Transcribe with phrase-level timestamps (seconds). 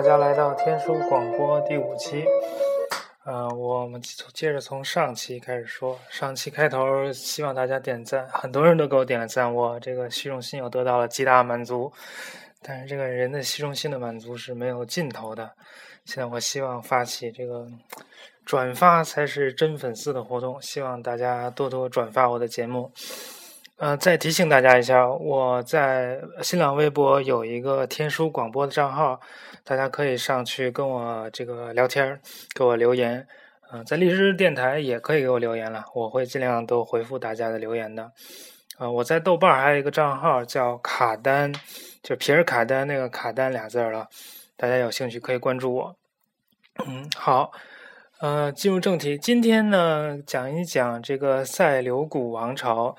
[0.00, 2.24] 大家来到天书广播第五期。
[3.24, 4.00] 呃，我们
[4.32, 6.00] 接着从上期开始说。
[6.08, 11.92] 上期开头希望大家点赞，很多人都给我点了赞，我这个虚荣心又得到了极大满足。
[12.62, 15.52] 但是这个人的虚荣心的满足是没有尽头的。
[16.06, 17.68] 现在我希望发起这个
[18.46, 22.90] 转发才是真粉丝的活动，希望大家多多转发我的节目。
[23.80, 29.18] 呃，再提醒大家一下，我在新浪微博有一个天书广播的账号，
[29.64, 32.20] 大家可以上去跟我这个聊天儿，
[32.54, 33.26] 给我留言。
[33.72, 38.12] 嗯，在荔枝电台也可以给我留言了，我会尽量都回复大家的留言的。
[38.78, 41.50] 呃，我在豆瓣还有一个账号叫卡丹，
[42.02, 44.08] 就皮尔卡丹那个卡丹俩字儿了，
[44.58, 45.96] 大家有兴趣可以关注我。
[46.86, 47.50] 嗯，好，
[48.18, 52.94] 呃，进入正题，今天呢讲一讲这个塞琉古王朝。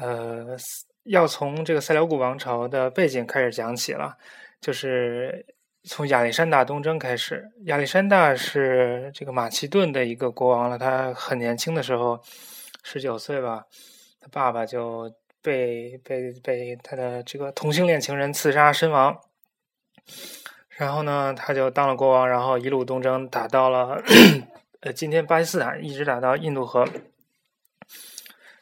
[0.00, 0.56] 呃，
[1.04, 4.16] 要从这个塞琉古王朝的背景开始讲起了，
[4.60, 5.44] 就是
[5.84, 7.46] 从亚历山大东征开始。
[7.66, 12.18] 亚历山大是这个马其顿的一个国王了，他很年轻的时候，
[12.82, 13.66] 十九岁吧，
[14.20, 19.20] 他爸爸就被被被他的这个同性恋情人刺杀身亡。
[20.78, 24.02] 然后呢，他就当了国王，然后一路东征，打到了
[24.80, 26.88] 呃今天巴基斯坦，一直打到印度河。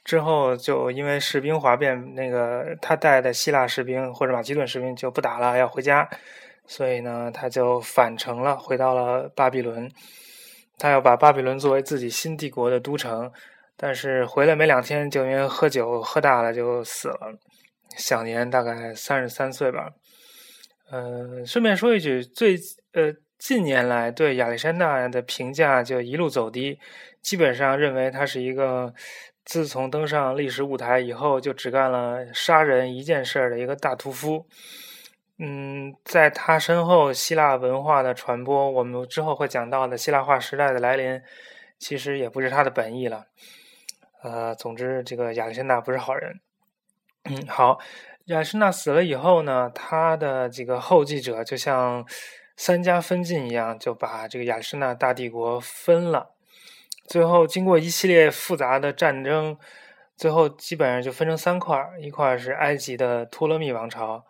[0.08, 6.08] 之后就因为士兵哗变，那个他带的希腊士兵或者马其顿士兵就不打了，要回家，
[6.66, 9.92] 所以呢，他就返程了，回到了巴比伦。
[10.78, 13.30] 他要把巴比伦作为自己新帝国的都城，
[13.76, 17.34] 但是回来没两天，就因为喝酒喝大了就死了，
[17.98, 19.90] 享年大概三十三岁吧。
[20.90, 22.56] 呃，顺便说一句，最
[22.94, 26.78] 呃近年来对亚历山大的评价就一路走低，
[27.20, 28.94] 基本上认为他是一个。
[29.48, 34.46] 自从登上历史舞台以后，就只干了杀人一件事儿的一个大屠夫。
[35.38, 41.22] 嗯，在他身后，希腊文化的传播，我们之后会讲到的希腊化时代的来临，
[41.78, 43.24] 其实也不是他的本意了。
[44.22, 46.38] 呃，总之，这个亚历山大不是好人。
[47.24, 47.78] 嗯，好，
[48.26, 52.06] 亚历山大死了以后呢，他的几个后继者就像
[52.54, 56.32] 三家分晋一样，就把这个亚历山大大帝国分了。
[57.08, 59.56] 最后，经过一系列复杂的战争，
[60.14, 61.98] 最后基本上就分成三块儿。
[61.98, 64.22] 一块儿是埃及的托勒密王朝，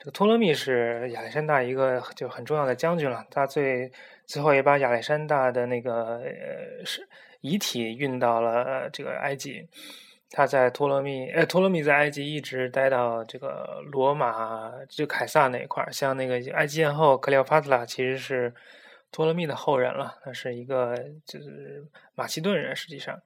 [0.00, 3.24] 这个托勒密是亚历山大一个就很重要的将军了。
[3.30, 3.88] 他最
[4.26, 7.08] 最后也把亚历山大的那个呃是
[7.40, 9.68] 遗体运到了这个埃及。
[10.32, 15.92] 他在托勒密，呃，托勒密在埃及一直待到这个罗马，就凯撒那一块儿。
[15.92, 18.52] 像那个埃及艳后克里奥帕特拉，其实是。
[19.14, 20.92] 托勒密的后人了，他是一个
[21.24, 21.84] 就是
[22.16, 23.16] 马其顿人，实际上。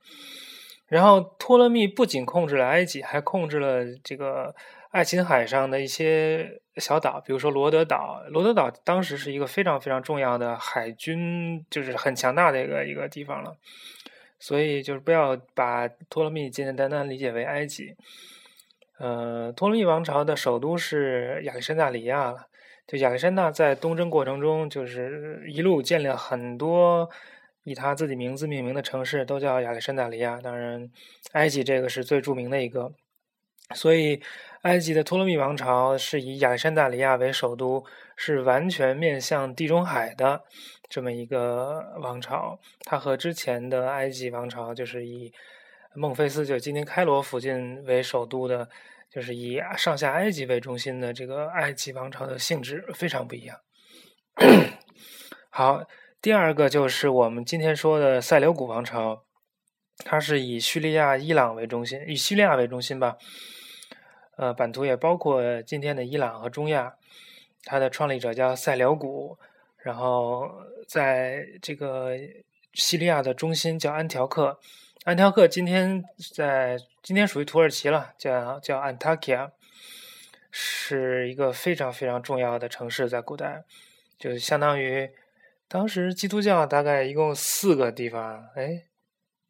[0.87, 4.55] 然后托勒密不仅控制了埃及，还控制了这个
[4.91, 8.23] 爱琴海上的一些小岛，比如说罗德岛。
[8.29, 13.57] 罗德岛当时是一个非常非常重要的海军，就是很强大的一个一个地方了。
[14.39, 17.97] 所以就是不要把托勒密简简单单理解为埃及。
[18.99, 22.48] 呃，托勒密王朝的首都是亚历山大里亚了。
[22.89, 27.11] 就亚历山大在东征过程中，就是一路建立了很多
[27.65, 30.41] 以他自己名字命名的城市，都叫亚历山大里亚。
[30.41, 30.91] 当然，
[31.33, 32.91] 埃及这个是最著名的一个。
[33.75, 34.23] 所以，
[34.63, 37.85] 埃及的托勒密王朝是以亚历山大里亚为首都，
[38.17, 40.45] 是完全面向地中海的
[40.89, 42.59] 这么一个王朝。
[42.81, 45.31] 它和之前的埃及王朝，就是以
[45.95, 48.71] 孟菲斯，就今天开罗附近为首都的。
[49.11, 53.59] 就是以上下埃及为中心的这个埃及王朝的性质非常不一样。
[55.51, 55.83] 好，
[56.21, 59.25] 第二个就是我们今天说的塞琉古王朝，
[60.05, 63.17] 它是以叙利亚、伊朗为中心，以叙利亚为中心吧。
[64.37, 66.95] 呃，版图也包括今天的伊朗和中亚。
[67.65, 69.37] 它的创立者叫塞琉古，
[69.79, 70.49] 然后
[70.87, 72.13] 在这个
[72.73, 74.61] 叙利亚的中心叫安条克。
[75.09, 79.51] 安条克今天在今天属于土耳其了，叫叫安塔基亚，
[80.51, 83.65] 是一个非常非常重要的城市，在古代，
[84.19, 85.11] 就相当于
[85.67, 88.83] 当时基督教大概一共四个地方，哎，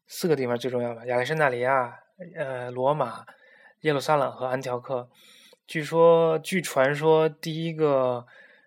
[0.06, 1.04] 四个地方最重要吧？
[1.06, 2.02] 亚历山大里亚、
[2.36, 3.26] 呃，罗马、
[3.80, 5.10] 耶路撒冷和安条克。
[5.66, 8.24] 据说，据传说，第一个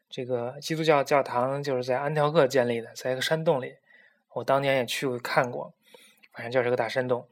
[0.09, 3.75] 这个基督教教堂就是在安条克建立的，在一个山洞里，
[4.33, 5.73] 我当年也去过看过。
[6.33, 7.28] 反正就是个大山洞，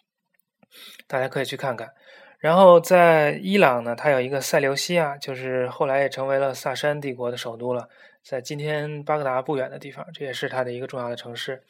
[1.06, 1.92] 大家可以去看看。
[2.38, 7.88] 然后在伊朗呢，它有一个塞琉西亚，就是后来也成为了萨珊帝国的首都了，
[8.22, 11.62] 在今天巴格达不远的地方，这也是它的一个重要的城市。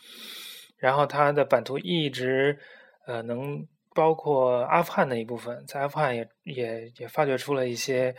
[0.77, 2.59] 然后它的版图一直
[3.07, 8.15] 呃能包括阿富汗的一部分，在阿富汗也也也发掘出了一些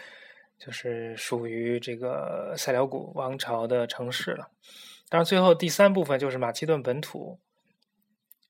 [0.60, 4.50] 就是属于这个塞辽古王朝的城市了。
[5.10, 7.40] 当然，最后第三部分就是马其顿本土，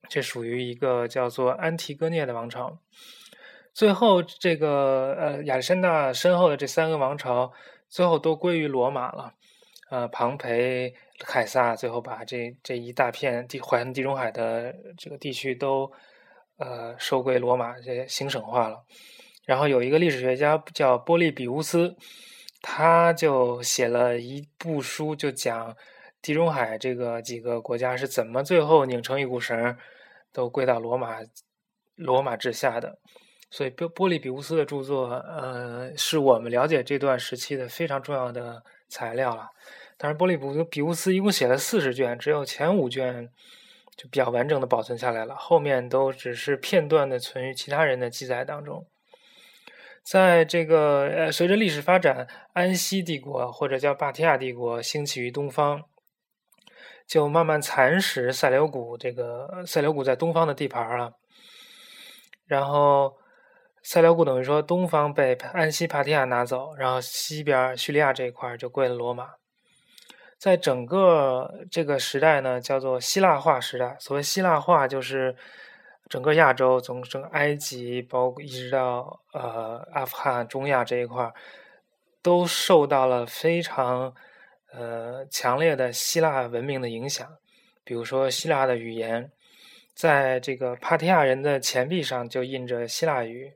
[0.09, 2.79] 这属于一个叫做安提戈涅的王朝。
[3.73, 7.53] 最后，这个呃亚历山大身后的这三个王朝，
[7.87, 9.33] 最后都归于罗马了。
[9.89, 15.91] 呃，庞培、凯撒最后把这这一大片地环地中海的这个地区都
[16.57, 18.83] 呃收归罗马，这行省化了。
[19.45, 21.95] 然后有一个历史学家叫波利比乌斯，
[22.61, 25.75] 他就写了一部书，就讲
[26.21, 29.75] 地中海这个几个国家是怎么最后拧成一股绳，
[30.33, 31.19] 都归到罗马
[31.95, 32.97] 罗马治下的。
[33.49, 39.49] 所以波波利比乌斯的著作，呃，是我们了解这段时期的非常重要的材料了。
[39.97, 43.29] 当然，波利比比乌斯一共写了四十卷，只有前五卷
[43.97, 48.87] 就比较完整的保存下来了，后面都只是片段的存于其他人的记载当中。
[50.01, 55.83] 在这个呃，随着历史发展，安息帝国或者叫巴提亚帝国兴起于东方，
[57.11, 61.11] 就慢慢蚕食塞琉古这个塞琉古在东方的地盘了。
[62.45, 63.17] 然后
[63.83, 69.31] 塞琉古等于说东方被安息帕提亚拿走，然后西边叙利亚这一块就归了罗马。
[70.37, 73.97] 在整个这个时代呢，叫做希腊化时代。
[73.99, 75.35] 所谓希腊化，就是。
[76.09, 81.31] 整个亚洲，从整个埃及，包括一直到呃阿富汗、中亚这一块
[82.21, 84.13] 都受到了非常
[84.73, 87.27] 呃强烈的希腊文明的影响。
[87.83, 89.31] 比如说，希腊的语言，
[89.93, 93.53] 在这个帕提亚人的钱币上就印着希腊语，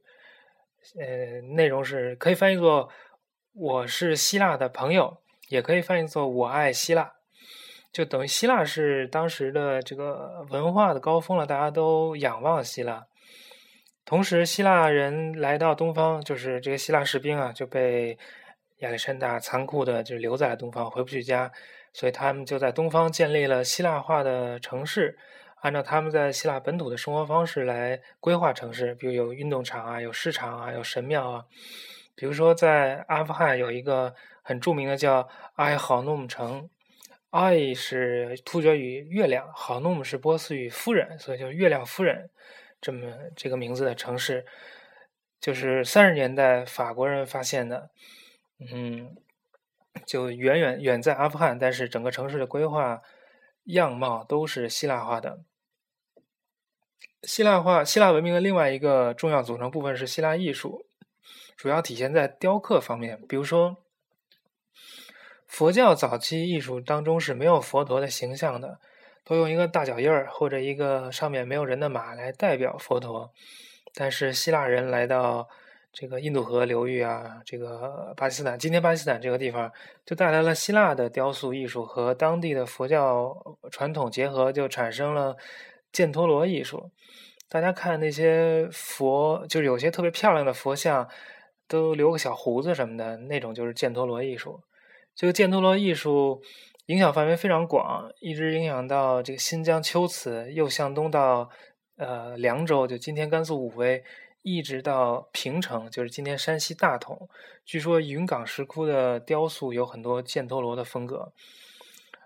[1.00, 2.90] 呃，内容是可以翻译作
[3.54, 5.18] “我是希腊的朋友”，
[5.48, 7.14] 也可以翻译作“我爱希腊”。
[7.94, 13.06] 就等于希腊是当时的这个文化的高峰了，大家都仰望希腊。
[14.04, 18.18] 同时，希腊人来到东方，就是这些希腊士兵啊，就被
[18.80, 21.52] 亚历山大残酷的就留在了东方，回不去家，
[21.94, 25.18] 所以他们就在东方建立了希腊化的城市，
[25.62, 31.46] 按照他们在希腊本土的生活方式来规划城市，比如有运动场啊，有市场啊，有神庙啊。
[32.16, 36.70] 比如说，在阿富汗有一个很著名的叫埃好努姆城。
[37.32, 42.30] 爱是突厥语“月亮”，好诺姆是波斯语“夫人”，所以就月亮夫人”
[42.80, 44.46] 这么这个名字的城市，
[45.42, 47.90] 就是三十年代法国人发现的。
[48.60, 49.16] 嗯，
[50.06, 53.02] 就远远远在阿富汗，但是整个城市的规划
[53.66, 55.40] 样貌都是希腊化的。
[57.24, 60.86] 希腊化、希腊文明的另外一个重要组成部分是希腊艺术，
[61.56, 63.78] 主要体现在雕刻方面，比如说。
[65.48, 68.80] 佛教早期艺术当中是没有佛陀的形象的，
[69.24, 73.32] 都用一个大脚印儿或者一个上面没有人的马来代表佛陀。
[73.94, 75.48] 但是希腊人来到
[75.98, 79.72] 这个印度河流域啊，这个巴基斯坦，今天巴基斯坦这个地方，
[80.06, 83.34] 就带来了希腊的雕塑艺术和当地的佛教
[83.72, 85.38] 传统结合，就产生了
[85.94, 86.92] 犍陀罗艺术。
[87.48, 91.08] 大家看那些佛，就是有些特别漂亮的佛像，
[91.66, 94.60] 都留个小胡子什么的，那种就是犍陀罗艺术。
[95.16, 96.42] 这个犍陀罗艺术
[96.88, 101.50] 影响范围非常广，一直影响到这个新疆秋瓷，又向东到
[101.96, 104.04] 呃凉州，就今天甘肃武威，
[104.46, 107.28] 一直到平城，就是今天山西大同。
[107.66, 111.34] 据说云冈石窟的雕塑有很多犍陀罗的风格。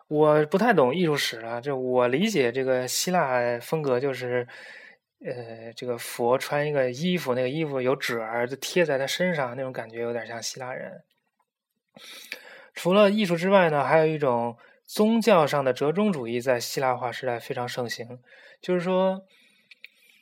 [0.09, 4.45] 我不太懂艺术史啊，就我理解这个希腊风格就是，
[5.23, 11.01] 呃，这个佛穿一个衣服，那个衣服有褶儿，就贴在他身上，那种感觉有点像希腊人。
[12.73, 18.19] 除了艺术之外呢，还有一种宗教上的折中主义在希腊化时代非常盛行。
[18.59, 19.21] 就是说，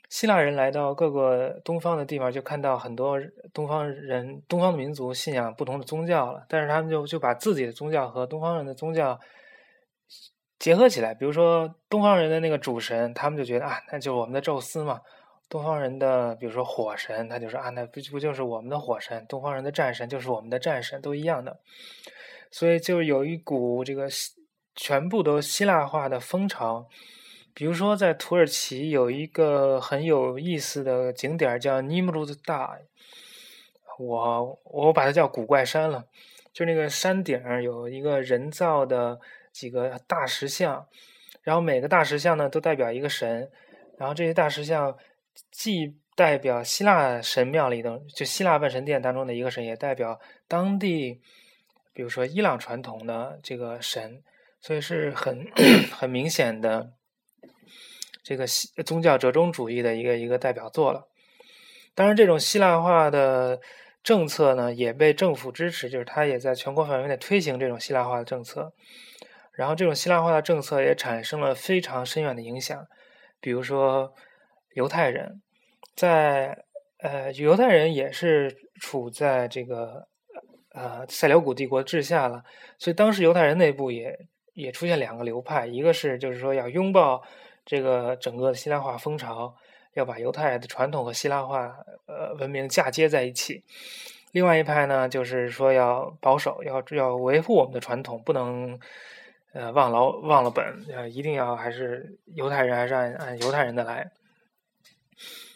[0.10, 3.20] 希腊人来到各个东方的地方，就看到很多
[3.54, 6.46] 东方人、东方民族信仰不同的宗教了。
[6.48, 9.20] 但是他们就就把自己的宗教和东方人的宗教
[10.58, 11.14] 结合起来。
[11.14, 15.02] 比如说，东方人的那个主神，他们就觉得啊，那就是我们的宙斯嘛。
[15.50, 19.26] 东方人的，比如说火神，他就说啊，那不不就是我们的火神？
[19.28, 21.60] 东方人的战神就是我们的战神，都一样的。
[22.52, 24.08] 所以就有一股这个
[24.76, 26.88] 全部都希腊化的风潮，
[27.58, 32.78] 比如说在土耳其有一个很有意思的景点叫尼姆鲁兹大，
[33.98, 36.06] 我我把它叫古怪山了，
[36.54, 39.20] 就那个山顶有一个人造的
[39.52, 40.86] 几个大石像，
[41.42, 43.50] 然后每个大石像呢都代表一个神，
[43.98, 44.96] 然后这些大石像
[45.50, 51.20] 既代表希腊神庙里的就希腊万神殿当中的一个神，也代表当地。
[51.92, 54.22] 比如说伊朗传统的这个神，
[54.62, 55.48] 所以是很
[55.92, 56.92] 很明显的
[58.28, 58.46] 这个
[58.84, 61.08] 宗教折中主义的一个一个代表作了。
[61.96, 63.62] 当然，这种希腊化的
[64.04, 68.74] 政策呢也被政府支持，就是他也在全国范围内推行这种希腊化的政策。
[69.54, 72.86] 然后这种希腊化的政策也产生了非常深远的影响，
[73.40, 74.14] 比如说
[74.74, 75.42] 犹太人，
[75.96, 76.66] 在
[77.00, 80.06] 呃犹太人也是处在这个
[80.74, 82.44] 呃塞琉古帝国治下了，
[82.78, 84.20] 所以当时犹太人内部也
[84.54, 87.24] 也出现两个流派，一个是就是说要拥抱
[87.68, 89.56] 这个整个的希腊化风潮，
[89.94, 93.62] 要把犹太的传统和希腊化呃文明嫁接在一起；
[94.32, 98.80] 另外一派呢就是说要保守，要要维护我们的传统，不能。
[99.54, 104.12] 呃，忘了忘了本，呃，一定要还是犹太人，还是按按犹太人的来。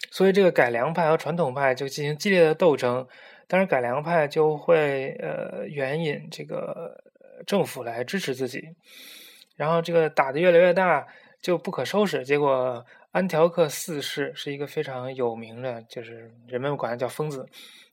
[0.09, 3.05] 所以这个改良派和传统派就进行激烈的斗争。
[3.47, 7.03] 当然，改良派就会呃援引这个
[7.45, 8.75] 政府来支持自己，
[9.55, 11.05] 然后这个打的越来越大，
[11.41, 12.23] 就不可收拾。
[12.23, 17.47] 结果安条克四世是一个非常有名的，就是人们管他叫疯子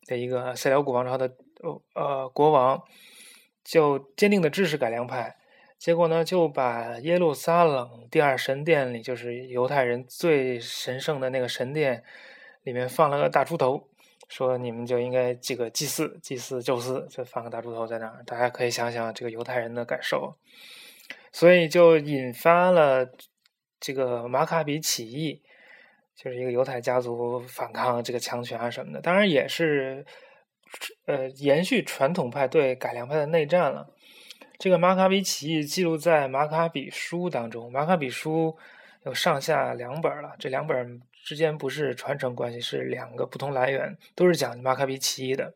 [0.06, 1.34] 的一个塞琉古王朝的
[1.94, 2.82] 呃国王，
[3.64, 5.36] 就坚定的支持改良派。
[5.78, 12.02] 结果呢，就把耶路撒冷第二神殿里，就是犹太人最神圣的那个神殿
[12.64, 13.88] 里面放了个大猪头，
[14.28, 18.24] 说你们就应该这个祭祀祭祀宙斯，就放个大猪头在那儿。
[18.26, 20.34] 大家可以想想这个犹太人的感受，
[21.30, 23.08] 所以就引发了
[23.80, 25.40] 这个马卡比起义，
[26.16, 29.00] 就是一个犹太家族反抗这个强权啊什么的。
[29.00, 30.04] 当然也是
[31.06, 33.88] 呃延续传统派对改良派的内战了。
[34.58, 38.56] 这个马卡比起义记录在《马卡比书》当中，《马卡比书》
[39.06, 40.34] 有上下两本了。
[40.36, 45.54] 这两本之间不是传承关系，是两个不同来源，都是讲马卡比起义的。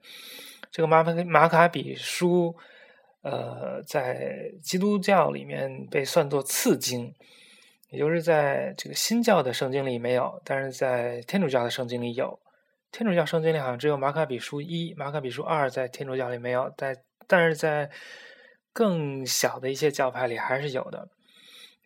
[0.71, 2.55] 这个马卡马卡比书，
[3.23, 7.13] 呃，在基督教里面被算作次经，
[7.93, 12.41] 也就是在这个新教的圣经里没有，但是在天主教的圣经里有。
[12.91, 16.97] 天主教圣经里好像只有马卡比书一、马卡比书二，在天主教里没有，在
[17.29, 17.89] 但是在。
[18.75, 21.11] 更小的一些教派里还是有的。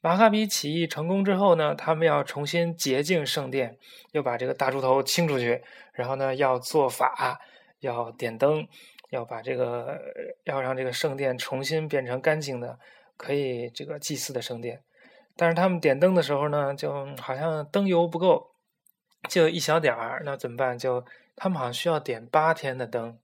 [0.01, 3.77] 马卡比起义成功之后呢，他们要重新洁净圣殿，
[4.13, 5.61] 又把这个大猪头清出去，
[5.95, 7.41] 然后呢要做法，
[7.81, 8.65] 要点灯，
[9.11, 10.01] 要把这个
[10.45, 12.79] 要让这个圣殿重新变成干净的，
[13.17, 14.81] 可以这个祭祀的圣殿。
[15.37, 18.53] 但是他们点灯的时候呢，就好像灯油不够，
[19.29, 20.79] 就一小点儿，那怎么办？
[20.79, 21.05] 就
[21.37, 23.19] 他们好像需要点八天的灯，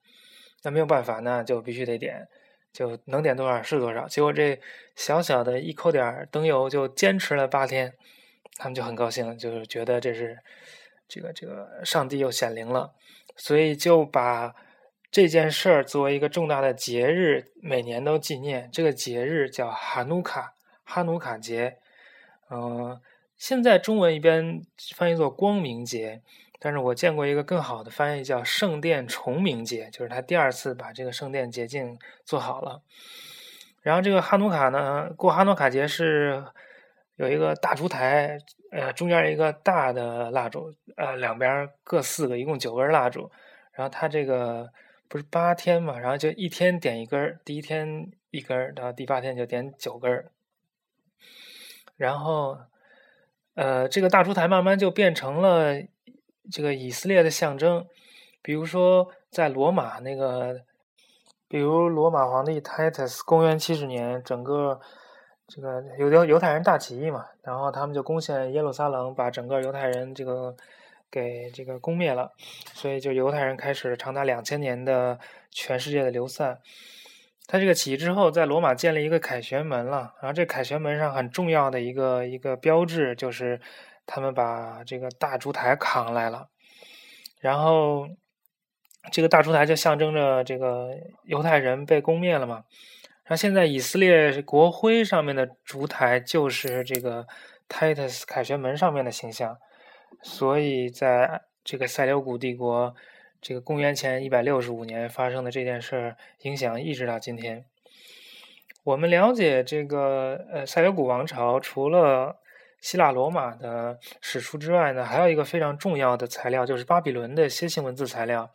[0.63, 2.29] 那没有办法，那就必须得点。
[2.73, 4.59] 就能点多少是多少，结果这
[4.97, 7.93] 小小的一口点灯油就坚持了八天，
[8.57, 10.39] 他们就很高兴，就是觉得这是
[11.07, 12.95] 这个这个上帝又显灵了，
[13.37, 14.55] 所以就把
[15.11, 18.71] 这件事儿作为一个重大的节日，每年都纪念。
[18.73, 21.77] 这个节日叫哈努卡，哈努卡节，
[22.53, 23.01] 嗯，
[23.37, 24.63] 现在中文一边
[24.95, 26.21] 翻译作光明节。
[26.65, 32.83] 但是我见过一个更好的翻译，叫圣殿重明节，就是他第二次把这个圣殿洁净做好了。
[33.81, 36.45] 然后这个哈努卡呢，过哈努卡节是
[37.17, 38.39] 有一个大烛台，
[38.71, 43.29] 呃，中间一个大的蜡烛，呃，两边各四个，一共九根蜡烛。
[43.73, 44.71] 然后他这个
[45.09, 50.27] 不是八天嘛，然后就一天点一根，第一天一根，然后第八天就点九根。
[52.03, 52.59] 然后，
[53.55, 55.81] 呃，这个大烛台慢慢就变成了。
[56.51, 57.87] 这个以色列的象征，
[58.43, 60.61] 比如说在罗马那个，
[61.47, 64.81] 比如罗马皇帝 Titus，公元七十年，整个
[65.47, 70.57] 这个犹犹犹太人大起义嘛，然后他们就攻陷耶路撒冷，把整个犹太人这个
[71.09, 72.33] 给这个攻灭了，
[72.75, 75.21] 所以就犹太人开始长达两千年的
[75.53, 76.59] 全世界的流散。
[77.53, 83.61] 他这个起义之后，在罗马建立一个凯旋门了，然后这凯旋门上很重要的一个一个标志就是。
[84.05, 86.49] 他们把这个大烛台扛来了，
[87.39, 88.09] 然后
[89.13, 90.91] 这个大烛台就象征着这个
[91.23, 92.65] 犹太人被攻灭了嘛。
[93.23, 97.29] 然后现在以色列国徽上面的烛台就是这个
[97.69, 99.57] Titus 凯旋门上面的形象，
[100.21, 102.97] 所以在这个塞琉古帝国
[103.43, 107.65] 这个公元前一百六十五年发生的这件事儿，影响一直到今天。
[108.85, 112.41] 我们了解这个呃塞琉古王朝，除了
[112.81, 118.49] 希腊罗马的史书之外呢，还有一个非常重要的材料，就是巴比伦的楔形文字材料。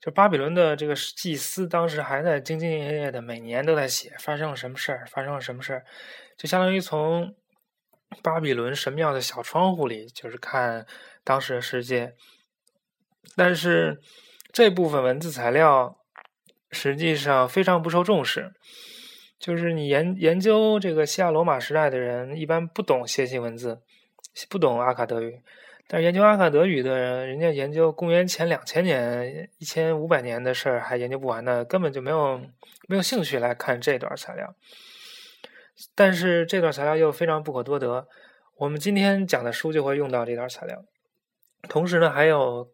[0.00, 5.84] 就巴比伦的这个祭司，当时还在兢兢业业的，每年都在写发生了什么事儿，发生了什么事儿，
[6.36, 7.34] 就相当于从
[8.22, 10.86] 巴比伦神庙的小窗户里，就是看
[11.24, 12.12] 当时的世界。
[13.36, 14.00] 但是
[14.52, 15.96] 这部分文字材料
[16.70, 18.52] 实际上非常不受重视。
[19.38, 23.82] 就是你研研究这个希腊罗马时代的人，一般不懂楔形文字，
[24.48, 25.42] 不懂阿卡德语，
[25.86, 32.40] 但是研究阿卡德语的人家研究公元前两千年、一千五百年的事儿还研究不完呢，根本就没有
[32.88, 34.54] 没有兴趣来看这段材料。
[35.94, 38.08] 但是这段材料又非常不可多得，
[38.56, 40.84] 我们今天讲的书就会用到这段材料。
[41.68, 42.70] 同时呢，还有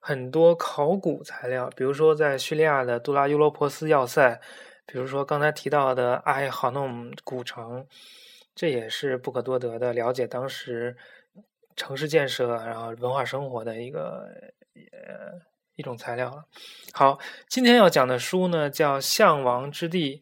[0.00, 4.40] 很多考古材料，比如说在叙利亚的杜拉尤罗珀斯要塞，
[4.86, 7.86] 比如说刚才提到的阿伊哈弄古城，
[8.54, 10.96] 这也是不可多得的了解当时
[11.76, 14.26] 城市建设然后文化生活的一个
[14.74, 15.38] 呃
[15.76, 16.44] 一种材料了。
[16.92, 20.16] 好，今天要讲的书呢叫《象王之地》，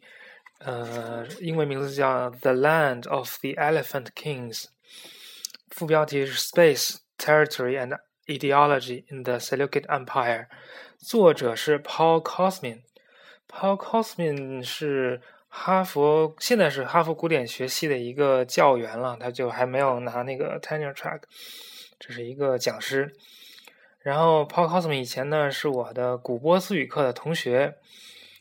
[0.59, 4.65] 呃，英文名字叫《The Land of the Elephant Kings》，
[5.71, 7.99] 副标题是 Space Territory and
[8.31, 10.49] Ideology in the Seleucid Empire，
[10.99, 12.83] 作者是 Paul Kosmin。
[13.49, 21.23] Paul Kosmin 是哈佛，现在是哈佛古典学系的一个教员了，他就还没有拿那个 tenure track，
[21.99, 23.17] 这是一个讲师。
[24.01, 27.79] 然后 Paul Kosmin 以前呢是我的古波斯语课的同学，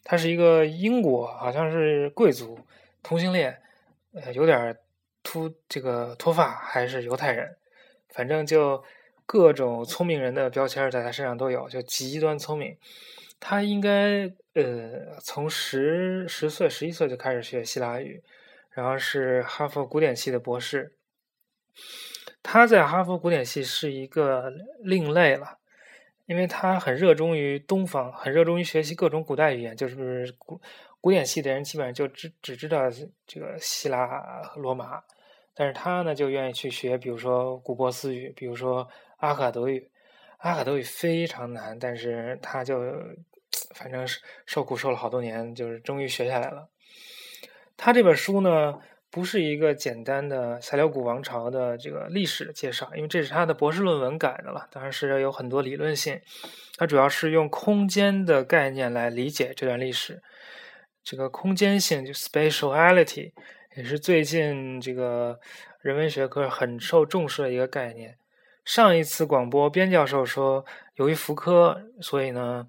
[0.04, 2.60] 他是一个英国，好像是贵族，
[3.02, 3.62] 同性恋，
[4.14, 4.78] 呃，有点
[5.24, 7.56] 秃这个脱发，还是犹太人，
[8.10, 8.84] 反正就。
[9.28, 12.78] 各种聪明人的标签在他身上都有，就极端聪明。
[13.42, 18.24] 他应该呃从十十岁、十一岁就开始学希腊语，
[18.72, 20.94] 然后是哈佛古典系的博士。
[22.42, 25.60] 他在哈佛古典系是一个另类了，
[26.26, 29.76] 因为他很热衷于东方，很热衷于学习各种古代语言。
[29.76, 30.60] 就是古
[31.02, 32.90] 古典系的人基本上就只只知道
[33.28, 34.24] 这个希腊
[34.56, 35.04] 罗马，
[35.54, 38.88] 但是他呢就愿意去学，比如说古波斯语，比如说。
[39.18, 39.90] 阿卡德语，
[40.38, 42.82] 阿卡德语非常难，但是他就
[43.76, 46.70] 反正是受苦受了好多年，就是终于学下来了。
[47.76, 48.80] 他这本书呢，
[49.12, 56.20] 不是一个简单的塞琉古王朝的这个历史介绍，因为这是他的博士论文改的了，当然是有很多理论性。
[56.78, 60.22] 他主要是用空间的概念来理解这段历史。
[61.04, 63.32] 这个空间性就 spatiality
[63.76, 65.40] 也是最近这个
[65.82, 68.18] 人文学科很受重视的一个概念。
[68.68, 72.68] 上一次广播，边教授说，由于福柯，所以呢，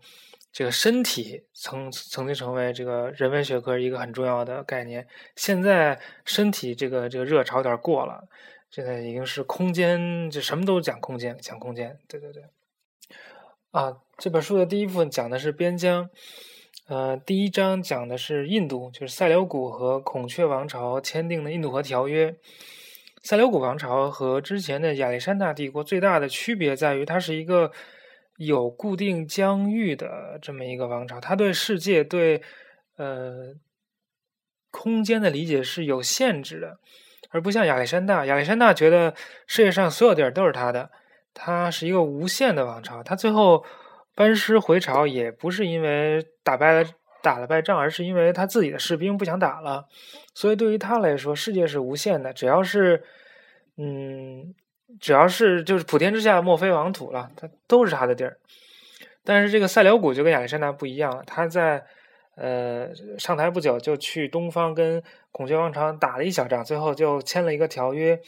[0.52, 5.08] 这个身体曾曾经成为这个人文学科一个很重要的概念。
[5.34, 8.28] 现在身体这个这个热潮有点过了，
[8.70, 11.98] 现在已经是空间，就什么都讲空间，讲空间。
[12.06, 12.44] 对对对。
[13.72, 16.08] 啊，这本书的第一部分讲的是边疆，
[16.86, 22.36] 呃，第一章讲的是印度，就是塞琉古和孔雀王朝签订的印度河条约。
[23.28, 27.70] 塞琉古王朝和之前的亚历山大帝国最大的区别在于，它是一个
[28.38, 31.20] 有固定疆域的这么一个王朝。
[31.20, 32.40] 它对世界、对
[32.96, 33.52] 呃
[34.70, 36.78] 空间的理解是有限制的，
[37.28, 38.24] 而不像亚历山大。
[38.24, 39.12] 亚历山大觉得
[39.46, 40.90] 世界上所有地儿都是他的，
[41.34, 43.02] 他是一个无限的王朝。
[43.02, 43.62] 他最后
[44.14, 46.90] 班师回朝，也不是因为打败了
[47.22, 49.84] 打了败仗，而是因为他自己的士兵不想打了。
[50.32, 53.04] 所以对于他来说，世界是无限的，只要是，
[53.78, 54.54] 嗯，
[55.00, 58.38] 只要是就是普天之下莫非王土了，他都是他的地儿。
[59.24, 61.84] 但是这个塞琉古就跟亚历山大不一样，他在
[62.34, 62.88] 呃
[63.18, 68.20] 上台不久就去东方跟孔雀王朝打了一小仗，最后就签了一个条约，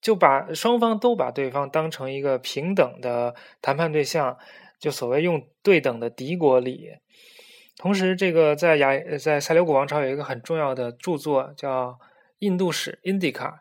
[0.00, 4.36] 就把双方都把对方当成一个平等的谈判对象，
[4.78, 6.90] 就所谓用对等的敌国礼。
[7.76, 11.92] 同时，这个在亚在塞琉古王朝有一个很重要的著作叫
[12.40, 13.60] 《印度史》（Indica），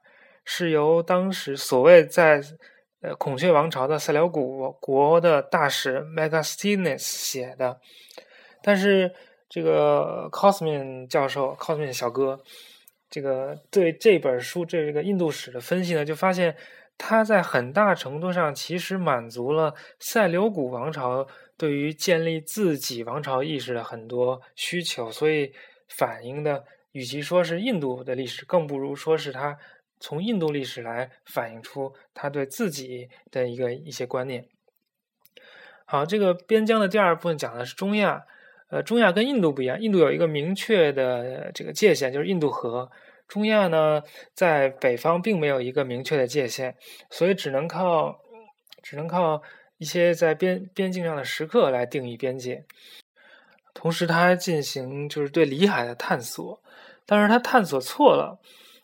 [0.52, 2.42] 是由当时所谓在
[3.02, 7.80] 呃孔雀王朝的塞琉古国的大使 Megasthenes 写的。
[8.64, 9.14] 但是，
[9.48, 12.42] 这个 Cosmin 教授 Cosmin 小哥，
[13.12, 16.58] 这个对这本书这个印度史的分析呢，就发现
[16.98, 21.28] 他在很大程度上其实满足了塞琉古王朝。
[21.60, 25.54] 对于建立自己王朝意识的很多需求，所以
[25.90, 29.60] 反映的与其说是印度的历史，更不如说是他
[30.00, 34.48] 从印度历史来反映出他对自己的一个一些观念。
[35.86, 38.26] 好，这个边疆的第二部分讲的是中亚，
[38.70, 42.92] 呃，中亚跟印度不一样，印度有一个明确的这个界限，就是印度河。
[43.28, 46.76] 中亚呢，在北方并没有一个明确的界限，
[47.10, 48.20] 所以只能靠，
[48.82, 49.42] 只能靠。
[49.78, 52.66] 一些在边边境上的时刻来定义边界，
[53.74, 56.62] 同时他还进行就是对里海的探索，
[57.06, 58.42] 但是他探索错了，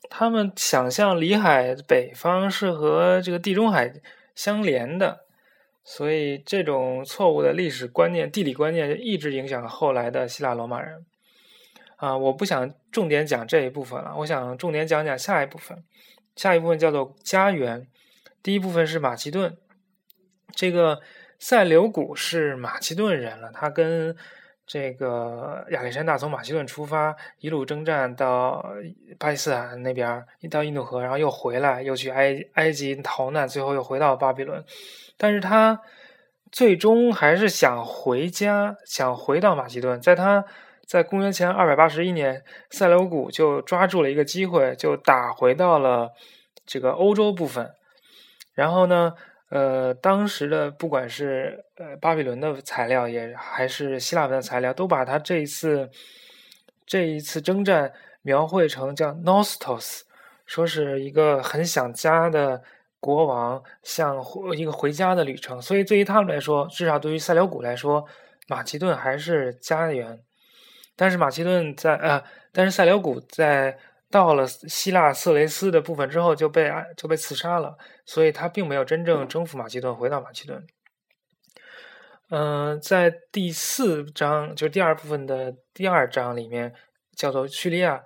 [0.10, 3.94] 他们想象里海北方是和这个地中海
[4.34, 5.26] 相连的，
[5.84, 11.06] 所以这种错误的历史观念、地理观念就一直影响后来的希腊罗马人。
[11.98, 15.82] 啊，我不想重点讲这一部分了，我想重点讲讲下一部分，
[16.36, 17.88] 下一部分叫做家园，
[18.44, 19.58] 第一部分是马其顿。
[20.54, 21.02] 这个
[21.40, 24.16] 塞琉古是马其顿人了，他跟
[24.68, 28.66] 这个亚历山大从马其顿出发，一路征战到
[29.20, 34.66] 巴基斯坦那边，到印度河，然后又回来，又去埃埃及逃难，最后又回到巴比伦。
[35.18, 35.80] 但是他
[36.52, 40.02] 最终还是想回家，想回到马其顿。
[40.02, 40.44] 在他
[40.84, 46.12] 在公元前二百八十一年，塞琉古就抓住了一个机会，就打回到了
[46.66, 47.72] 这个欧洲部分。
[48.54, 49.14] 然后呢？
[49.50, 55.90] 呃，当时的不管是呃巴比伦的材料，也还是希腊文的材料，都把他这一次
[56.86, 60.02] 这一次征战描绘成叫 Nostos，
[60.46, 62.64] 说是一个很想家的
[63.00, 64.18] 国王，像
[64.56, 65.62] 一个回家的旅程。
[65.62, 68.06] 所以对于他们来说，至少对于塞琉古来说，
[68.48, 70.20] 马其顿还是家园。
[70.96, 73.78] 但是马其顿在呃，但是塞琉古在。
[74.12, 80.66] 到了希腊色雷斯的部分之后，就被就被刺杀了，所以他并没有真正征服马其顿，回到马其顿。
[82.30, 86.74] 嗯，在第四章，就是第二部分的第二章里面，
[87.16, 88.04] 叫做叙利亚，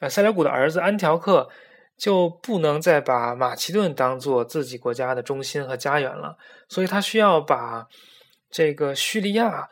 [0.00, 1.48] 呃，塞琉古的儿子安条克
[1.96, 6.36] 就不能再把马其顿当做自己国家的中心和家园了，
[6.68, 7.86] 所以他需要把
[8.50, 9.68] 这个叙利亚。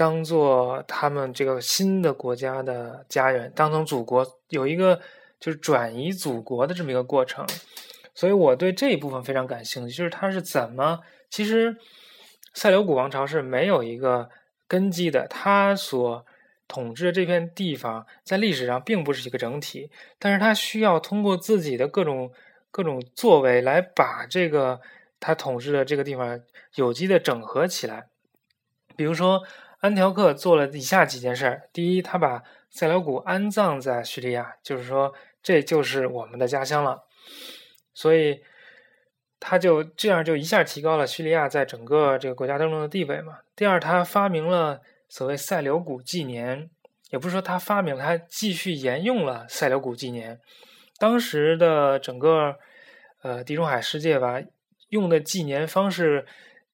[0.00, 4.98] 当做他们这个新的国家的家园，当成祖国，有一个
[5.38, 7.46] 就是转移祖国的这么一个过程，
[8.14, 11.76] 所以我对这一部分非常感兴趣，就是他是怎么，其实
[12.54, 14.30] 塞琉古王朝是没有一个
[14.66, 16.24] 根基的，他所
[16.66, 22.32] 统治的这片地方在历史上并不是一个整体，但是他需要通过自己的各种
[22.70, 24.80] 各种作为来把这个
[25.20, 26.40] 他统治的这个地方
[26.76, 28.06] 有机的整合起来，
[28.96, 29.42] 比如说。
[29.80, 35.12] 安条克做了以下几件事儿：第一，他把塞琉古安葬在叙利亚，就是说
[35.42, 37.04] 这就是我们的家乡了，
[37.94, 38.42] 所以
[39.40, 43.38] 他就这样就一下提高了叙利亚在整个这个国家当中的地位嘛。
[43.56, 46.68] 第二，他发明了所谓塞琉古纪年，
[47.10, 50.38] 也不是说他发明，他继续沿用了塞琉古纪年。
[50.98, 52.56] 当时的整个
[53.22, 54.42] 呃地中海世界吧，
[54.90, 56.26] 用的纪年方式。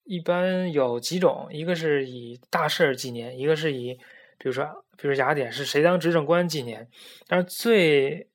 [0.07, 3.95] 一般有几种，一个是以大事儿纪年，一个是以，
[4.39, 6.89] 比如说，比如雅典是谁当执政官纪年，
[7.27, 8.29] 但是最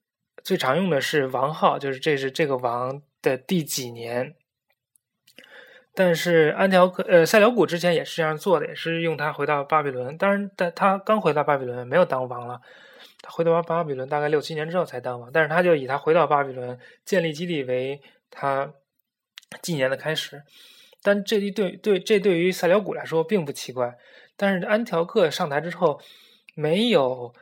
[0.43, 4.35] 最常用的是王号，就是这是这个王的第几年。
[5.93, 12.61] 但是安条克呃塞琉古之前也是这样做的，也是用他回到巴比伦，当然但他刚回到巴比伦没有当王了，
[13.21, 18.73] 他回到巴比伦大概六七年之后才当王，但是他就以他回到巴比伦建立基地为他
[19.61, 20.43] 纪年的开始。
[21.03, 23.97] 但这一对对这对于塞琉古来说并不奇怪，
[24.37, 25.99] 但是安条克上台之后，
[26.55, 27.33] 没有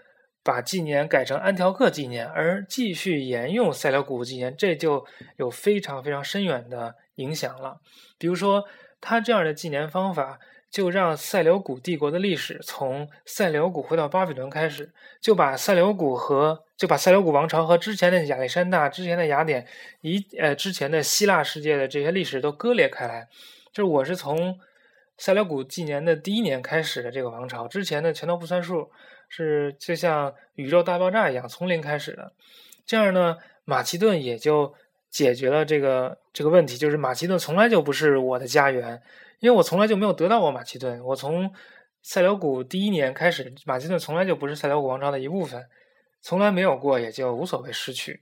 [0.43, 5.05] 把纪年改成安条克纪年，而继续沿用塞琉古纪年，这就
[5.37, 7.81] 有非常非常深远的影响了。
[8.17, 8.65] 比如说，
[9.01, 10.39] 他这样的纪年方法，
[10.71, 19.67] 就让塞琉古帝国的历史从塞琉古回到巴比伦开始，就把塞琉古和就把塞琉古王朝和之前的亚历山大、之前的雅典、
[19.99, 23.27] 一呃之前的希腊世界的这些历史都割裂开来。
[23.73, 24.57] 就是我是从
[25.17, 28.89] 塞琉古纪年的第一年开始的这个王朝，之前的全都不算数，
[29.27, 32.31] 是就像宇宙大爆炸一样从零开始的。
[32.85, 34.73] 这样呢，马其顿也就
[35.09, 39.01] 解决了这个这个问题，就是马其顿从来就不是我的家园，
[39.41, 41.03] 因为我从来就没有得到过马其顿。
[41.03, 41.51] 我从
[42.01, 45.67] 塞琉古第一年开始，马其顿从来就不是塞琉古王朝的一部分。
[46.21, 48.21] 从来没有过，也就无所谓失去。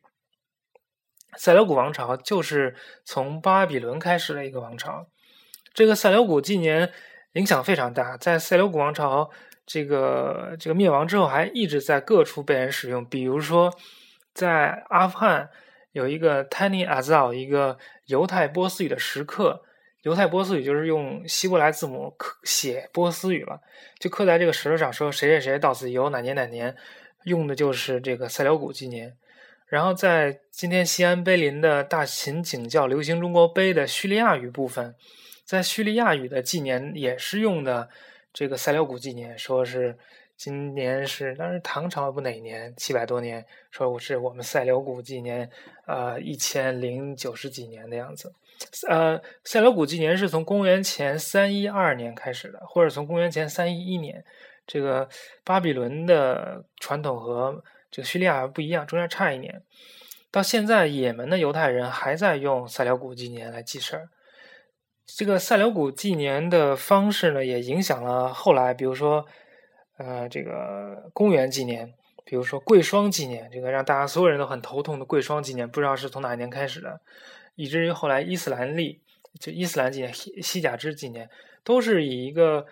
[1.35, 5.07] 塞琉古王朝就是从巴比伦开始的一个王朝。
[5.73, 6.91] 这个塞琉古近年
[7.33, 9.29] 影响非常大，在塞琉古王朝
[9.65, 13.05] 这个这个灭亡之后，还一直在各处被人使用。
[13.05, 13.71] 比如说，
[14.33, 15.49] 在阿富汗
[15.91, 19.63] 有一个 Tiny Azal，一个犹太波斯语的石刻。
[20.03, 23.59] 犹太波斯语就是用希伯来字母刻写波斯语了，
[23.99, 26.75] 就刻在这个石头上，说谁谁谁到此一游，哪年哪年。
[27.27, 29.13] 用的就是这个塞琉古纪年，
[29.67, 34.95] 然后在今天西安碑林的大秦景教流行中国碑的叙利亚语部分，
[35.43, 37.89] 在叙利亚语的纪年也是用的
[38.31, 39.97] 这个塞琉古纪年，说是
[40.37, 45.49] 今年是当时唐朝不哪年七百多年，说我是我们塞琉古纪年，
[45.85, 48.33] 呃一千零九十几年的样子，
[48.87, 54.23] 呃塞琉古纪年是从公元前三一二年开始的，或者从公元前三一一年。
[54.67, 55.09] 这个
[55.43, 59.63] 巴比伦的传统和这个叙利亚不一样，中间差一年。
[60.29, 64.09] 到现在，也门的犹太人还在用塞琉古纪年来记事儿。
[65.05, 69.25] 这个塞琉古纪年的方式呢，也影响了后来，比如说，
[69.97, 71.93] 呃，这个公元纪年，
[72.25, 76.99] 比如说贵霜纪年，这个让大家所有人都很头痛的贵霜纪年，不知道是从哪一年开始的，
[77.55, 79.01] 以至于后来伊斯兰历，
[79.39, 81.29] 就伊斯兰纪年、西西甲之纪年，
[81.63, 82.65] 都是以一个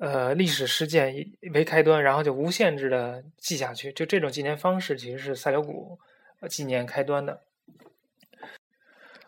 [0.00, 1.14] 呃历史事件
[1.52, 3.92] 为开端，然后就无限制的记下去。
[3.92, 5.98] 就这种纪年方式，其实是塞琉古
[6.48, 7.42] 纪年开端的。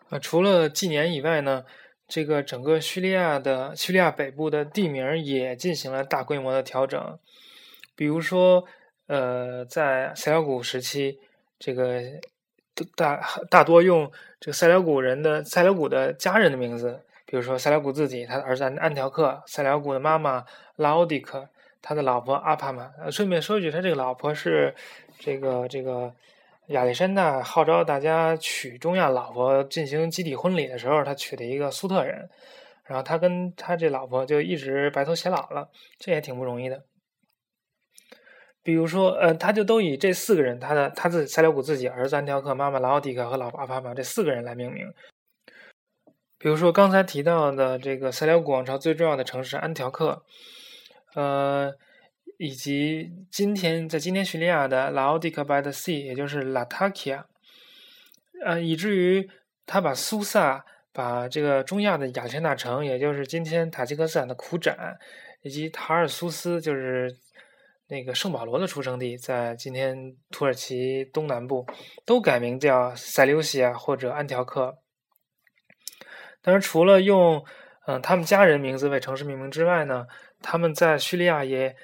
[0.08, 1.64] 呃，除了纪年以外呢，
[2.08, 7.18] 这个整个叙利亚的叙利亚北部的地名也进行了大规模的调整。
[7.94, 8.64] 比如说，
[9.08, 11.20] 呃，在塞琉古时期，
[11.58, 12.02] 这个
[12.96, 20.44] 大大多用这个塞琉古人的塞琉古的家人的名字，比如说塞琉古自己，他的儿子安条克，塞琉古的妈妈
[20.76, 21.48] 拉奥迪克，
[21.80, 22.90] 他的老婆阿帕玛。
[23.10, 24.74] 顺便说一句，他这个老婆是
[25.18, 26.12] 这个这个。
[26.68, 32.28] 亚历山大号召大家娶中亚老婆进行集体婚礼的时候，他娶的一个苏特人，
[32.84, 35.68] 然后他跟他这老婆就一直白头偕老了，
[35.98, 36.84] 这也挺不容易的。
[38.62, 44.86] 比如说，呃，他就都以这四个人，他的他自己塞琉古自己儿子安条克、妈妈拉奥迪克和老婆阿帕玛这四个人来命名。
[46.42, 50.22] 比如说刚才提到的这个塞琉古王朝最重要的城市安条克，
[51.14, 51.72] 呃。
[52.38, 57.22] 以及今天在今天叙利亚的 Laodica by the Sea，也就是 Latakia，
[58.44, 59.30] 呃，以至于
[59.64, 64.98] 他把苏萨、把这个中亚的亚历山大城，也就是今天塔吉克斯坦的苦展，
[65.42, 67.16] 以及塔尔苏斯，就是
[67.86, 71.64] 那个圣保罗的出生地，在今天土耳其东南部，
[72.04, 74.78] 都改名叫塞琉西亚或者安条克。
[76.42, 77.44] 但是除了用
[77.86, 80.06] 嗯他们家人名字为城市命名之外呢，
[80.40, 81.74] 他们在叙利亚也。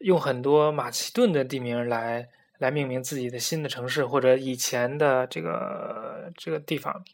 [0.00, 7.04] 用很多马其顿的地名来来命名自己的新的城市或者以前的这个这个地方，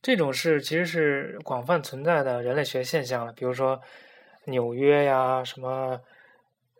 [0.00, 3.32] 这种是其实是广泛存在的人类学现象了。
[3.32, 3.80] 比如说
[4.44, 6.00] 纽约呀，什么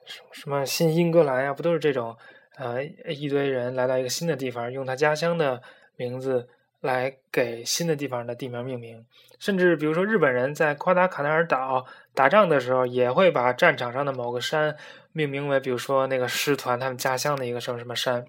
[0.06, 2.16] 什么什么新英格兰呀，不都是这种
[2.56, 5.60] 呃一堆人来到一个新的地方，用他家乡的
[5.96, 6.48] 名字
[6.82, 9.06] 来给新的地方的地名命名。
[9.38, 14.76] 甚至比如说日本人在夸达卡纳尔岛打仗的时候，也会把战场上的某个山。
[15.14, 18.24] 命名为，比如说那个师团他们家乡的一个什么什么山。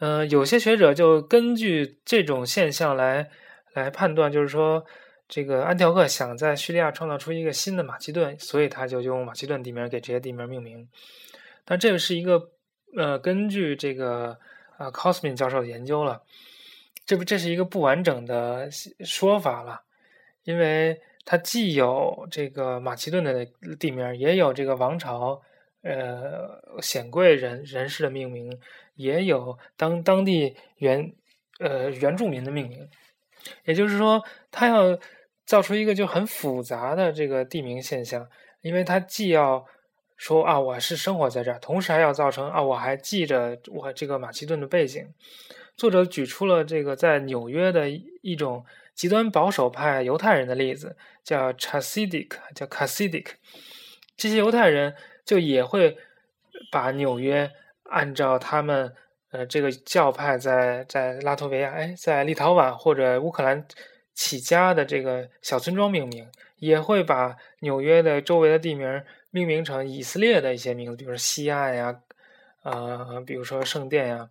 [0.00, 3.30] 嗯，有些学者就根据这种现象来
[3.74, 4.84] 来判断，就是说
[5.28, 10.88] 这个安条克想在叙利亚创造出一个新的马其顿，所以他就用马其顿地名给这些地名命名。
[11.64, 12.50] 但这个是一个
[12.96, 14.36] 呃，根据这个
[14.78, 16.22] 啊 Cosmin 教授的研究了，
[17.06, 18.68] 这不这是一个不完整的
[19.04, 19.82] 说法了，
[20.44, 21.00] 因为。
[21.26, 23.46] 它既有这个马其顿的
[23.80, 25.40] 地名，也有这个王朝
[25.80, 28.60] 呃显贵人人士的命名，
[28.94, 31.14] 也有当当地原
[31.60, 32.86] 呃原住民的命名。
[33.64, 34.98] 也就是说，它要
[35.46, 38.28] 造出一个就很复杂的这个地名现象，
[38.60, 39.64] 因为它既要
[40.18, 45.08] 说啊我是生活在这儿，同时还要造成啊我还记着我这个马其顿的背景。
[45.76, 48.64] 作者举出了这个在纽约的一种。
[48.94, 53.26] 极端保守派犹太人的例子叫 Chassidic，叫 Chassidic，
[54.16, 55.98] 这些犹太人就也会
[56.70, 57.50] 把纽约
[57.90, 58.94] 按照他们
[59.32, 63.66] 呃这个教派在在拉脱维亚、哎在立陶宛或者乌克兰
[64.14, 72.00] 起家的这个小村庄命名，也会把纽约的周围的地名命名成以色列的一些名字，比如说西岸呀，
[72.62, 74.30] 呃，比如说圣殿呀。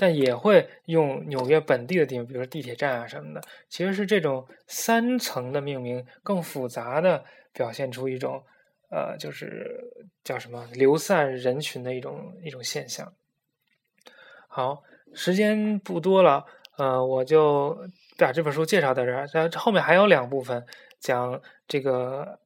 [0.00, 8.44] 但也会用纽约本地的地名，比如说地铁站啊什么的，其实是这种三层的命名更复杂的表现出一种，
[8.90, 13.12] 呃，就是叫什么流散人群的一种一种现象。
[14.46, 16.44] 好，时间不多了，
[16.76, 17.76] 呃，我就
[18.16, 19.26] 把这本书介绍到这儿。
[19.32, 20.64] 然后后面还有两部分
[21.00, 22.38] 讲这个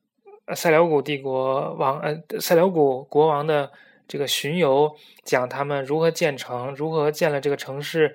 [0.54, 3.70] 塞琉古帝国王，呃，塞琉古国王的。
[4.12, 4.94] 这个巡游
[5.24, 8.14] 讲他们如何建成，如何建了这个城市，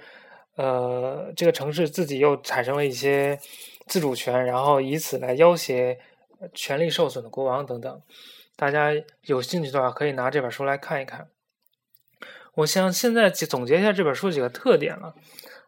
[0.56, 3.40] 呃，这个城市自己又产生了一些
[3.88, 5.98] 自主权，然后以此来要挟
[6.54, 8.00] 权力受损的国王等等。
[8.56, 8.92] 大家
[9.24, 11.30] 有兴趣的话，可以拿这本书来看一看。
[12.58, 15.16] 我想现在总结一下这本书几个特点了，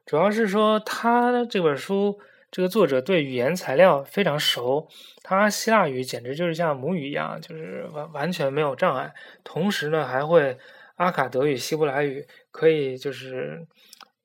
[0.05, 2.19] 主要是说他这本书。
[2.51, 4.87] 这个作者对语言材料非常熟，
[5.21, 9.13] 他希腊语简直就是像母语一样，就是完完全没有障碍。
[9.43, 10.57] 同时呢，还会
[10.95, 13.65] 阿卡德语、希伯来语，可以就是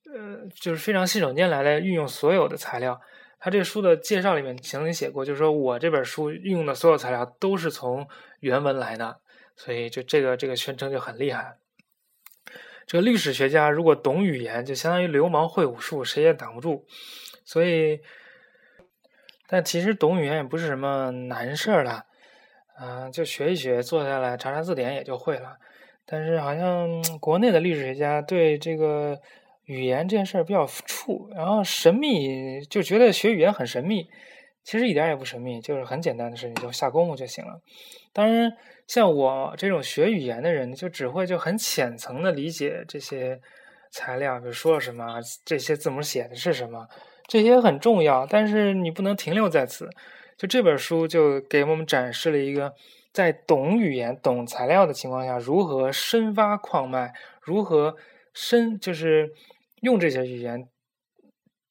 [0.07, 3.01] 呃，就是非常信手拈来的运用所有的材料。
[3.39, 8.09] 他这书的介绍里面曾经写过，就是说我这本书运用的所有材料都是从
[8.41, 9.21] 原文来的，
[9.55, 11.59] 所以就这个这个宣称就很厉害。
[12.87, 16.87] 这个历史学家如果懂语言，就相当于流氓会武术，谁也挡不住。
[17.45, 18.01] 所以，
[19.47, 22.07] 但其实懂语言也不是什么难事儿了，
[22.77, 25.59] 啊，就学一学，坐下来查查字典也就会了。
[26.07, 29.19] 但是好像国内的历史学家对这个
[29.65, 34.09] 语言这件事儿比较怵，然后神秘，就觉得学语言很神秘。
[34.63, 37.61] 其实一点也不神秘，就是很简单的事情，就下功夫就行了。
[38.15, 38.51] 当然，
[38.87, 43.39] 像我这种学语言的人，就只会就很浅层的理解这些
[43.91, 46.89] 材料，比如说什么，这些字母写的是什么，
[47.27, 48.27] 这些很重要。
[48.27, 49.89] 但是你不能停留在此。
[50.37, 52.75] 就这本书就给我们展示了一个，
[53.13, 57.97] 在懂语言、懂材料的情况下，如何深挖矿脉，如何
[58.33, 59.33] 深就是
[59.81, 60.69] 用这些语言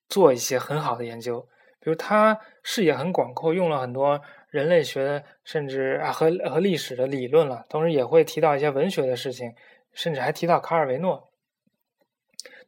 [0.08, 1.48] 做一些很好的研究。
[1.82, 9.54] 比如他视野很广阔，用了很多人类学的甚至啊和和历史的理论了，同时也会提到一些文学的事情，
[9.92, 11.30] 甚至还提到卡尔维诺。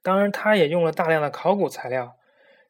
[0.03, 2.17] 当然，他也用了大量的考古材料，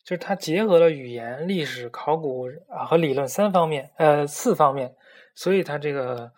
[0.06, 4.96] 就是他结合了语言、历史、考古啊和理论三方面，呃四方面，
[5.34, 6.32] 所以他这个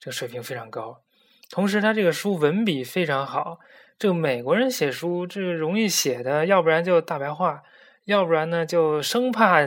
[0.00, 1.02] 这个水平非常高。
[1.50, 3.58] 同时，他这个书文笔非常好。
[3.98, 7.62] 这个美国人写书，这个容易写的，要不然就大白话。
[8.06, 9.58] 要不然呢，就生怕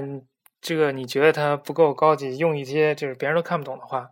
[0.60, 4.10] 这个你觉得他不够高级，用一些就是别人都看不懂的话。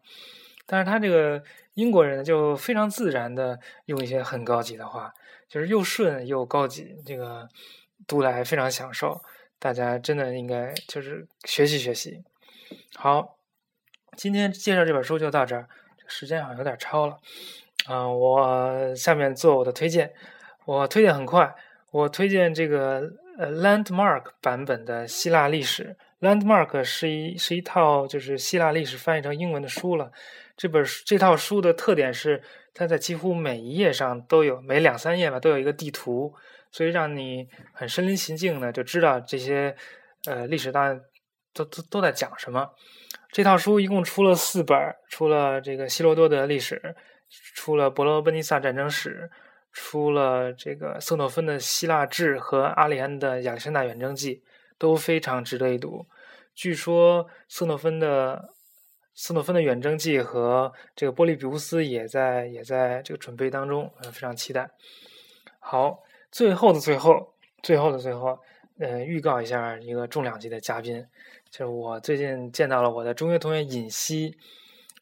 [0.67, 1.41] 但是他这个
[1.73, 5.11] 英国人就非常自然的用一些很高级的话，
[5.49, 7.49] 就是又顺又高级，这个
[8.07, 9.21] 读来非常享受。
[9.59, 12.23] 大家真的应该就是学习学习。
[12.95, 13.37] 好，
[14.15, 15.67] 今天介绍这本书就到这儿，
[16.07, 17.17] 时间好像有点超了。
[17.89, 20.13] 嗯，我下面做我的推荐，
[20.65, 21.53] 我推荐很快，
[21.91, 23.11] 我推荐这个。
[23.37, 30.11] 呃，Landmark 版本的希腊历史，Landmark 是一是一套就是希腊历史翻译成英文的书了。
[30.57, 36.35] 这本这套书的特点是，它在几乎每一页上都有，每两三页吧都有一个地图，
[36.71, 39.75] 所以让你很身临其境的就知道这些
[40.25, 41.01] 呃历史档案
[41.53, 42.71] 都都都在讲什么。
[43.31, 44.77] 这套书一共出了四本，
[45.09, 46.95] 出了这个希罗多德历史，
[47.55, 49.29] 出了伯罗奔尼撒战争史。
[49.73, 54.35] 出了这个瑟诺芬的《希腊志》和阿里安的《亚历山大远征记》，
[54.77, 56.05] 都非常值得一读。
[56.53, 58.49] 据说瑟诺芬的
[59.13, 64.69] 瑟诺芬的远征记和这个波利比乌斯也在也在这个准备当中，非常期待。
[65.59, 68.39] 好，最后的最后，最后的最后，
[68.79, 71.05] 呃，预告一下一个重量级的嘉宾，
[71.49, 74.37] 就是我最近见到了我的中学同学尹希。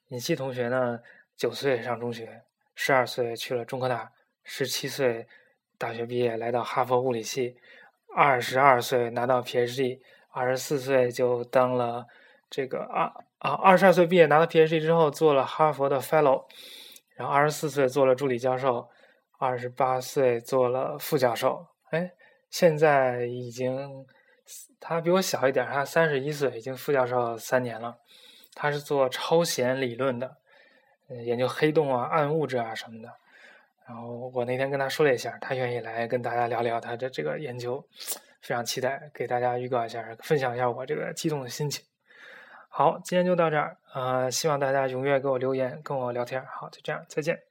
[0.07, 0.99] 尹希同学呢，
[1.37, 2.41] 九岁上中学，
[2.73, 4.11] 十二岁去了中科大。
[4.43, 5.27] 十七岁
[5.77, 7.55] 大学毕业，来到哈佛物理系；
[8.15, 9.99] 二十二岁拿到 PhD；
[10.31, 12.07] 二十四岁就当了
[12.49, 13.51] 这个啊啊！
[13.51, 16.45] 二十二岁毕业拿到 PhD 之后，做了哈佛的 Fellow；
[17.13, 18.89] 然后二十四岁做了助理教授；
[19.39, 21.65] 二十八岁做了副教授。
[21.91, 22.11] 哎，
[22.51, 24.05] 现在已经
[24.79, 27.97] 他比我小一点，他三十一岁，已经副教授三年了。
[28.53, 30.35] 他是做超弦理论的，
[31.25, 33.09] 研究黑洞啊、暗物质啊什么的。
[33.87, 37.83] 然后我那天跟他说了一下，他愿意来跟大家聊聊他的这个研究，
[38.41, 41.85] 非常期待给大家预告一下，分享一下我这个激动的心情。
[42.67, 46.45] 好，今天就到这儿，呃，希望大家踊跃给我留言，跟我聊天。
[46.45, 47.48] 好，就这样，再见。